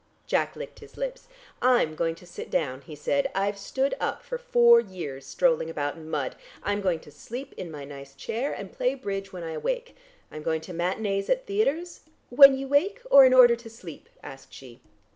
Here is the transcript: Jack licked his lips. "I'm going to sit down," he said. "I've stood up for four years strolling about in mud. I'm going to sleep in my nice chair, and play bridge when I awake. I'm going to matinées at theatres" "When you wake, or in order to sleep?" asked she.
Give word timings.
Jack 0.25 0.55
licked 0.55 0.79
his 0.79 0.97
lips. 0.97 1.27
"I'm 1.61 1.93
going 1.93 2.15
to 2.15 2.25
sit 2.25 2.49
down," 2.49 2.81
he 2.81 2.95
said. 2.95 3.29
"I've 3.35 3.59
stood 3.59 3.93
up 3.99 4.23
for 4.23 4.39
four 4.39 4.79
years 4.79 5.27
strolling 5.27 5.69
about 5.69 5.95
in 5.95 6.09
mud. 6.09 6.35
I'm 6.63 6.81
going 6.81 6.99
to 7.01 7.11
sleep 7.11 7.53
in 7.55 7.69
my 7.69 7.85
nice 7.85 8.15
chair, 8.15 8.51
and 8.51 8.73
play 8.73 8.95
bridge 8.95 9.31
when 9.31 9.43
I 9.43 9.51
awake. 9.51 9.95
I'm 10.31 10.41
going 10.41 10.61
to 10.61 10.73
matinées 10.73 11.29
at 11.29 11.45
theatres" 11.45 12.01
"When 12.31 12.57
you 12.57 12.67
wake, 12.67 13.01
or 13.11 13.25
in 13.25 13.33
order 13.35 13.55
to 13.57 13.69
sleep?" 13.69 14.09
asked 14.23 14.51
she. 14.55 14.81